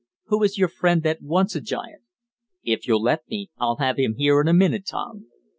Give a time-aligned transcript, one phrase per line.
[0.29, 2.01] Who is your friend that wants a giant?"
[2.63, 5.27] "If you'll let me, I'll have him here in a minute, Tom."